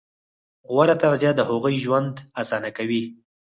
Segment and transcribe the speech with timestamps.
[0.71, 3.03] غوره تغذیه د هغوی ژوند اسانه کوي.